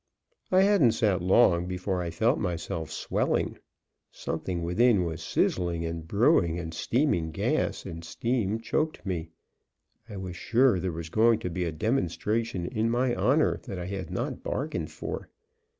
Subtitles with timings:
[0.51, 3.59] I hadn't sat long before I felt myself swelling.
[4.11, 9.29] Something within was sizzling and brewing and steaming; gas and steam choked me.
[10.09, 13.85] I was sure there was going to be a demonstration in my honor that I
[13.85, 15.29] had not bargained for.